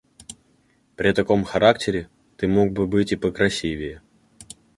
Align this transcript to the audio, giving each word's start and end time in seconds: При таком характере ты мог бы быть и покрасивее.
При 0.95 1.13
таком 1.13 1.43
характере 1.43 2.09
ты 2.35 2.47
мог 2.47 2.71
бы 2.71 2.87
быть 2.87 3.11
и 3.11 3.15
покрасивее. 3.15 4.01